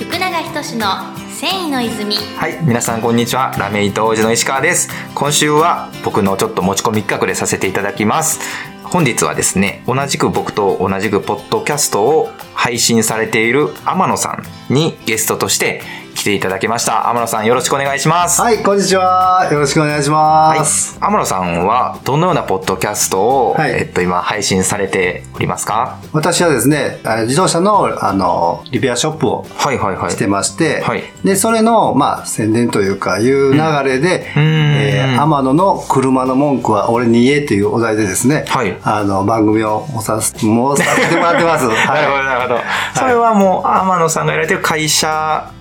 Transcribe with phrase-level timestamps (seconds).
[0.00, 0.86] 福永仁の
[1.28, 3.54] 繊維の泉はい、皆さんこんにちは。
[3.58, 4.88] ラメイト王子の石川です。
[5.14, 8.40] 今週は僕のちょっと持ち込み企画でさせていただきます。
[8.82, 15.82] 本日はですね、同じく僕と同じくポッドキャストを配信されている天野さんにゲストとして
[16.14, 17.08] 来ていただきました。
[17.08, 18.40] 天野さんよろしくお願いします。
[18.42, 19.48] はい、こんにちは。
[19.50, 20.98] よろしくお願いします。
[21.00, 25.98] 天野さんはどのようなポッドキャストを、はいえっと、今配信されておりますか？
[26.12, 30.10] 私はですね、あ自動車の、あの、リペアショップをはいはいはい。
[30.10, 41.66] してまして、はいで、それの、まあ、宣伝というか、いう流れで、うんえー天野の車の文句は俺に言えというお題でですね、はいあの、番組をもさす、もさせてもらってます。
[41.68, 42.60] なるほどはなるほど。
[42.94, 45.10] それはもう天野さんがやられてる会社い。
[45.10, 45.59] はい。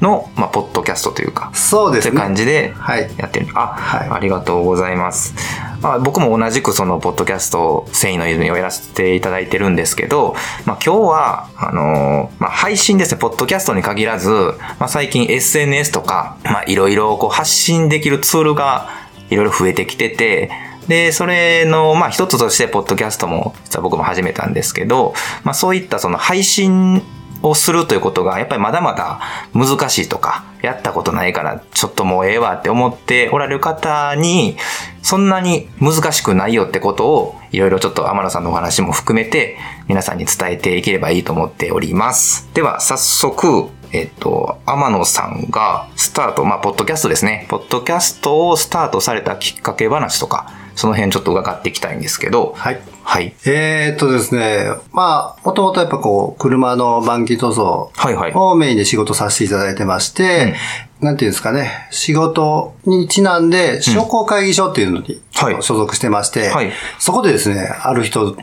[0.00, 2.10] の、まあ、ポッドキャストというか、そうですね。
[2.12, 3.46] という感じではいやってる。
[3.54, 5.34] あ、はいありがとうございます。
[5.80, 10.34] まあ、僕も同じくそのポッドキャスト、繊維の泉をやらせていただいてるんですけど、
[10.64, 14.30] まあ、今日は、あのーまあ、配信ですね、ポッドキャストに限らず、
[14.78, 18.88] まあ、最近 SNS とか、まあ、いろいろこう発信できるツールが
[19.30, 20.50] いろいろ増えてきてて、
[20.88, 27.02] で、それの、まあ、一つとして、ポッドキャストも、実は僕も始めたんですけど、まあ、そういったその配信
[27.42, 29.20] をするということが、やっぱりまだまだ
[29.54, 34.56] 難しいとか、やったことないから、ちょっともうええわって思っておられる方に、
[35.02, 39.56] そんなに難しくないよってことを、いろいろちょっと天野さんのお話も含めて、
[39.86, 42.48] 皆さんに伝えていければいいと思っております。
[42.54, 47.46] では、早速、えっと、天野さんがスタート、まあ、ポッドキャストですね。
[47.48, 52.80] ポッドキャストをスタートされたきっかけ話とか、その辺ちょっと伺っていきたいんですけど、はい。
[53.10, 53.34] はい。
[53.46, 58.32] えー、っとですね、まあ、もともとやっぱこう、車の板金塗装はいはい。
[58.34, 60.54] をメインで仕事させていただいてまして、
[61.00, 65.62] なんていうんですかね、仕事にちなんで、商工会議所っていうのにはい。
[65.62, 66.70] 所属してまして、はい。
[66.98, 68.36] そこでですね、ある人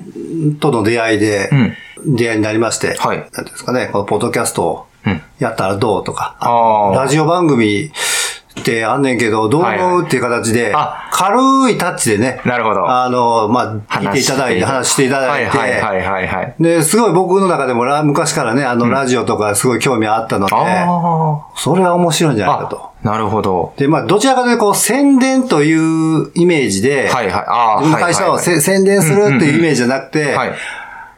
[0.59, 1.51] との出会いで、
[2.03, 3.19] 出会いになりまして、はい。
[3.19, 5.21] なんていうんですかね、このポッドキャストをうん。
[5.37, 6.37] やったらどうとか、
[6.95, 7.91] ラジオ番組
[8.59, 11.37] ってあんねんけど、どう思うっていう形であ、軽
[11.69, 16.55] いタッチでね、なるほどあの、まあ、聞いていただいて、話していただいて、はいはいはいはいはい。
[16.59, 22.59] で、すごい僕の中でもラ昔からね、あの、ラジオとかすごい興味あったので、あそれは面白いんじゃないあ。
[22.63, 22.91] かと。
[23.03, 23.73] あ、なるほど。
[23.77, 27.33] で、まあ、どちらかというと、こう、宣伝というイメージで、はいはい。
[27.47, 30.49] ああ、自分の会社をせ、はい宣伝するっていうイメージじゃなくて、はい。
[30.49, 30.57] はい。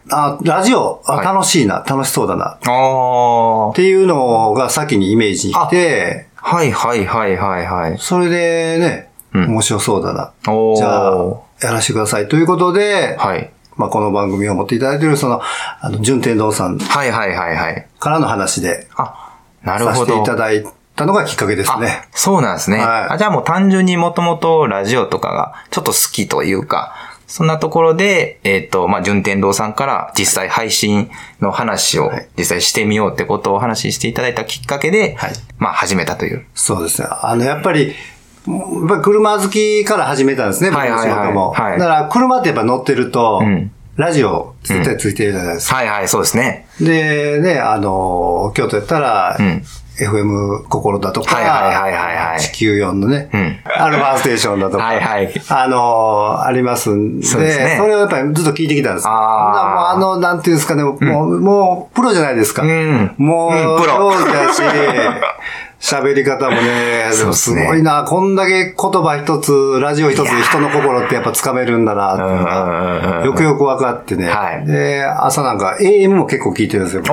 [0.10, 3.76] あ、ラジオ、あはい楽しいな、楽しそうだな、っ。
[3.76, 7.98] ていうのが先にイメージに来て、はいはいはいはいはい。
[8.00, 10.32] それでね、うん面白そうだな。
[10.46, 11.14] じゃあ、
[11.62, 13.52] やらせてくださいということで、はい。
[13.76, 15.42] まあ、この番組を持っていただいている、その、
[15.82, 17.88] あの、順天堂さんはいはいはいはい。
[18.00, 20.14] からの話で、あ、なるさせほど。
[20.16, 20.66] ていただい
[20.96, 22.08] たのがきっかけですあね。
[22.14, 22.78] そうなんですね。
[22.78, 26.96] はいあじゃあもう単純にもともとラジオとかがちょっと好きというか、
[27.28, 31.12] そんなところで、えっ、と、まあ、順天堂さんから実際配信
[31.42, 36.46] の話をはい実際してみようってことをお話ししていただいたきっかけで、はいまあ、始めたという。
[36.56, 37.08] そうですね。
[37.12, 41.10] あの、やっぱり、やっぱり車好きから始めたんですね、僕の仕事も。
[41.10, 45.76] はいはいはいはいだから、車ってやっぱ乗ってると、うんラジオ絶対ついてるじゃないですか。
[45.78, 46.68] はいはい、そうですね。
[46.80, 49.64] で、ね、あの、京都やったら、うん
[50.00, 52.40] FM 心だとか、はいはいはいはいはい。
[52.40, 53.60] 地球4のね、うん。
[53.66, 55.34] アルファステーションだとか、はいはい。
[55.50, 59.06] あの、ありますんで、それをやっぱりずっと聞いてきたんです。
[59.06, 59.12] よ。
[59.12, 62.64] ああの、なんていうんですかね、もう、もう、プロじゃないですか。
[62.64, 64.62] うんもう、うんプロだし、
[65.80, 67.34] 喋り方もね、 すね。
[67.34, 73.12] すごいな、こんだけ言葉一つ、ラジオ一つで人の心ってやっぱ掴めるんだな、っていうのうんうんうんうん。
[73.20, 74.28] が、よくよく分かってね。
[74.28, 74.66] はい。
[74.66, 77.04] で、朝なんか AM も結構聞いてるんですよ。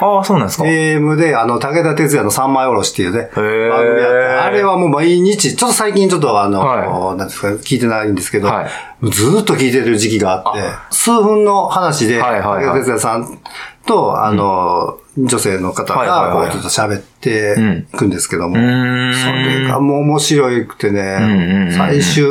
[0.00, 0.64] おああ、そうなんですか。
[0.64, 3.88] AM で、あの、武田鉄矢の三枚おろしっていうね、番ー。
[3.88, 9.10] 組やって、あれはもう毎日、ちょっと最近ちょっとあの、はなんですか、聞いてないんですけど、はい。
[9.10, 13.38] ずーっと聞いてる時期があって、数分の話で、武田鉄矢さん
[13.86, 22.24] と、あの、女性の方が、こはいう、ちょっと喋っていくんですけども、それがもう面白くてね最終、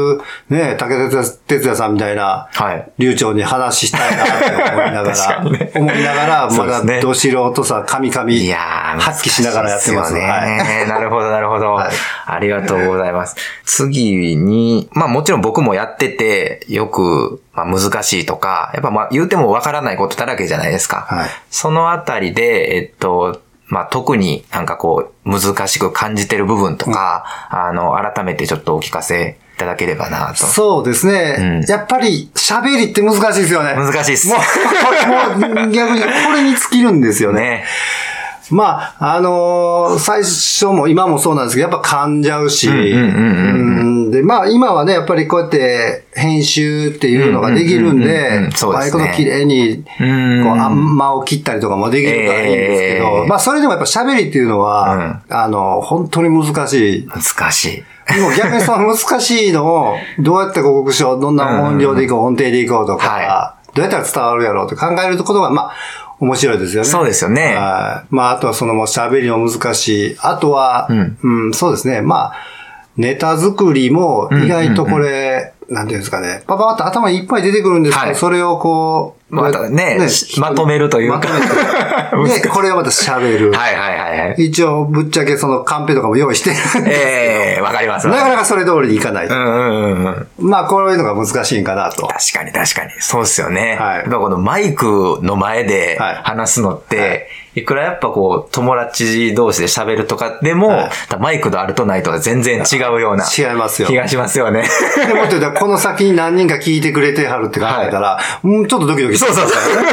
[0.49, 2.91] ね、武田鉄矢さんみたいな、はい。
[2.97, 5.43] 流暢に話したいなって思いながら
[5.75, 10.13] 思いながら、まだど素人さ、神々、いやー、発揮しながらやってます。
[10.13, 10.21] ね。
[10.21, 10.87] はい。
[10.87, 11.91] なるほど、なるほど、はい。
[12.25, 13.35] ありがとうございます。
[13.65, 21.05] 次に、まあもちろん僕もやってて、よく、まあ難しいとか、やっぱまあ言うてもわからないことだらけじゃないですか。
[21.09, 21.29] はい。
[21.49, 30.45] そのあたりで、えっと、まあ特になんかこう、難しく感じてる部分とか、あの、改めてちょっとお聞かせいただければなと。
[30.45, 31.35] そうですね。
[31.39, 33.73] うんやっぱり喋りって難しいですよね。
[33.75, 34.27] 難しいっす。
[34.27, 37.41] もう、もう逆にこれに尽きるんですよね。
[37.41, 37.65] ね。
[38.49, 57.07] まあ、あのー最初も今もそうなんですけど、やっぱ噛んじゃうし、うんうんうんうんうんで、まあ今はね、やっぱりこうやって編集っていうのができるんうんうんうんでうん、そうですねマイクの綺麗に、うんこう、あん間を切ったりとかもできるからいいんですけど、ええまあそれでもやっぱ喋りっていうのは、あの、本当に難しい。
[57.07, 57.83] 難しい。
[58.13, 65.71] でも逆にその難しいのを、 どうやって広告しよう、どんな音量でいこう、音程でいこうとか、はどうやったら伝わるやろうと考えることが、まあ、
[66.19, 66.89] 面白いですよね。
[66.89, 68.07] そうですよねはい。
[68.15, 70.17] まあ、あとはそのもう喋りも難しい。
[70.21, 72.01] あとは、うんうん、そうですね。
[72.01, 72.33] まあ、
[72.97, 76.43] ネタ作りも意外とこれ、なんていうんですかね。
[76.45, 79.97] パパパッと頭いっぱい出てくるんですけど、はいそれをこう、またね
[80.37, 82.39] まとめるというかまとめて。
[82.41, 83.51] で、これをまた喋る。
[83.51, 84.45] はいはいはいはい。
[84.45, 88.07] 一応、ぶっちゃけそのカンペとかも用意してるんですけどええわかります。
[88.07, 89.27] なかなかそれ通りにいかない。
[89.27, 90.27] うんうんうんうん。
[90.49, 92.07] まあ、こういうのが難しいんかなと。
[92.07, 92.91] 確かに確かに。
[92.99, 93.77] そうですよね。
[93.79, 100.89] はいこのマイクの前ではい話すのって、はいい、くらやっぱこう友達同士で喋るとかでも、はい
[101.19, 104.63] マイクとあるとないとは全然違うような違いますよ気がしますよね。
[105.07, 109.83] でもっと言ったら、この先に何人か聞いてくれてはるって考えたら、 うん、ちょっとドキドキそうそうそう。
[109.83, 109.85] う。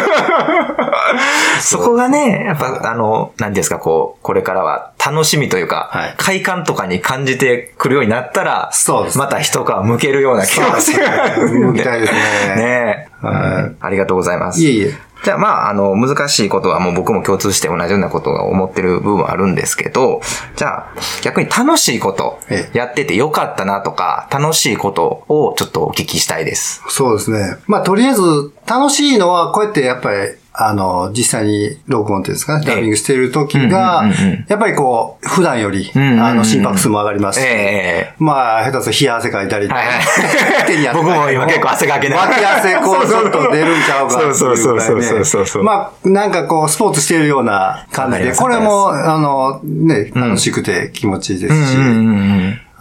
[1.60, 6.14] そこがね、やっぱあの、何ですか、こう、これからは楽しみというか、はい。
[6.16, 11.60] 快感とかに感じてくるようになったら、そうですまた一皮向けるような気がすそうですね。
[11.66, 12.18] 向きたいですね。
[12.56, 13.08] ね。
[13.22, 14.60] うんありがとうございます。
[14.60, 15.09] いえいえ。
[15.24, 20.20] じゃあまあ、あの、難しいことはもう僕も共通して同じようなことが思ってる部分はあるんですけど、
[20.56, 26.82] じゃあ逆に楽しいことええやっててよかったなとか、楽しいことをちょっとお聞きしたいです。
[26.88, 27.56] そうですね。
[27.66, 28.22] まあ、とりあえず、
[28.66, 30.16] 楽しいのは、こうやってやっぱり、
[30.62, 32.74] あの、実際に録音っていうんですかね、ええ。
[32.74, 34.04] ダビングしている時が
[34.46, 37.40] やっぱりこう、普段より、あの、心拍数も上がります。
[37.40, 39.68] し、ええまあ、下手すると冷や汗かいたり
[40.66, 42.30] 手に僕も今結構汗かけながら。
[42.32, 44.80] 脇汗こうちょっと出るんちゃうかそうそうそう
[45.24, 51.76] そうそうまあ、なんかこう、スポーツしているような感じで、これも、あの、ね、楽しくて気持ちいいですし。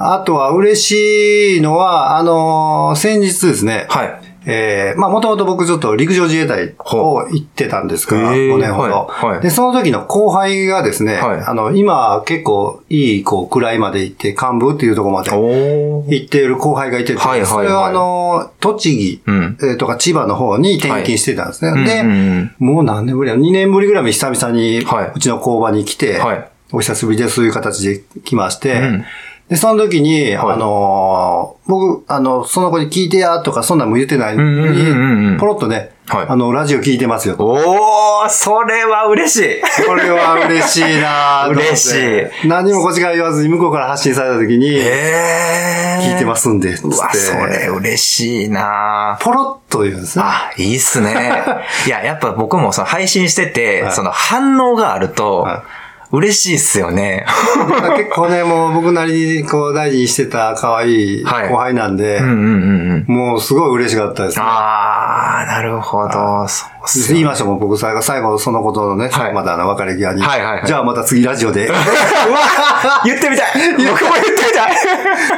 [0.02, 4.29] あとは嬉しいのは、あの、先日ですね、はい。
[4.50, 9.42] えーまあ、もともと僕ちょっと陸上自衛隊を行ってたんですから、へー5年ほど、はいはい。
[9.42, 11.42] で、その時の後輩がですね、はい。
[11.42, 15.30] あの、今結構いい、こう、位まで行って、幹部っていうところまで。
[15.32, 17.50] 行っている後輩がいてて、はいはいはい。
[17.50, 21.84] それはあの、栃木、とか千葉の方に転勤してたんですね。
[21.84, 22.56] で、はいうんうん。
[22.60, 25.12] もう何年ぶりや ?2 年ぶりぐらいに久々にはい。
[25.16, 26.50] うちの工場に来て、はい。
[26.72, 29.06] お久しぶりですという形で来まして、うん
[29.50, 37.46] で、その時に、はいあのー僕、あの、その子に聞いてやとか、そんなんも言ってないのうんうんうんうんに、ポロッとね、はいあの、ラジオ聞いてますよと。
[37.46, 39.86] おー、それは嬉しい。
[39.86, 46.12] これは嬉しいな 嬉し何もこっちから言わずに向こうから発信された時に、えー。
[46.12, 46.88] 聞いてますんで、つって。
[46.88, 50.24] うわ、それ嬉しいなポロッと言うんですね。
[50.26, 51.44] あ、いいっすね。
[51.86, 55.64] いや、やっぱ僕もその配信してて、はいその反応があるとは、
[56.12, 57.26] 嬉しいっすよね。
[57.98, 62.20] 結構ね、もう僕なりにこう大事にしてた可愛いはい後輩なんで。
[62.22, 64.46] もうすごい嬉しかったですね。
[64.48, 66.48] あー、なるほど。
[66.48, 71.70] そう言いましたもん、僕最後、最後そのことのね、はいまたあの別れ際に、はいはいはいじゃあまた次ラジオで。
[73.06, 73.48] 言ってみたい
[73.78, 74.72] 僕も言ってみたい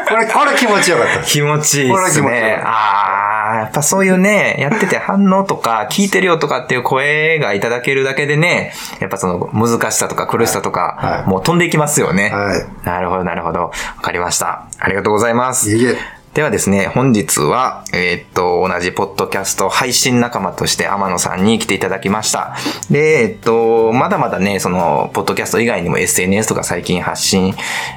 [0.07, 1.23] これ、これ気持ちよかった。
[1.23, 2.33] 気持ちいいっすこれは気持ち。
[2.63, 3.30] あー、
[3.61, 12.29] やっぱそういうね、やってて反応とか、聞いてるよとかっていう声がいただけるだけでね、やっぱその難しさとか苦しさとか、はいはいもう飛んでいきますよね。
[12.29, 13.59] はいなるほど、なるほど。
[13.59, 13.71] わ
[14.01, 14.67] かりました。
[14.79, 15.69] ありがとうございます。
[15.69, 16.20] いえいえ。
[16.33, 22.55] ではですね、本日は、えーっと、同じポッドキャスト配信仲間として天野さんに来ていただきました。
[22.89, 27.53] で、えーっと、まだまだね、その、ポッドキャスト以外にも SNS とか最近発信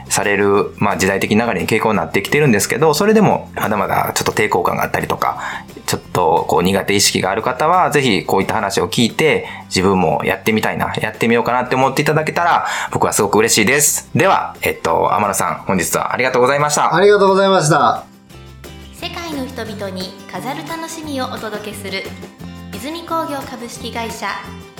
[0.08, 5.38] される、まあ時代的流れに傾向になってきてるんですけど、それでもまだまだちょっと抵抗感があったりとか、
[5.86, 14.10] ちょっとこう苦手意識がある方は、ぜひこういった話を聞いて、自分もやってみたいな、やってみようかなって思っていただけたら、僕はすごく嬉しいです。
[14.12, 16.92] では、えっと、天野さん、本日はありがとうございました。
[16.96, 18.13] ありがとうございました。
[19.54, 22.02] 人々に飾る楽しみをお届けする
[22.74, 24.26] 泉工業株式会社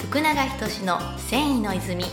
[0.09, 2.07] 福永仁の繊維の泉。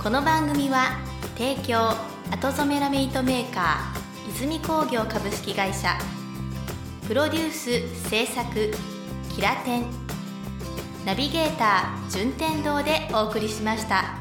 [0.00, 1.00] この番組は
[1.36, 1.88] 提供
[2.30, 5.98] 後染めラメイトメーカー泉工業株式会社。
[7.08, 8.70] プロデュース制作
[9.34, 9.86] キラテン
[11.04, 14.14] ナビゲーター順天堂でお送りしました。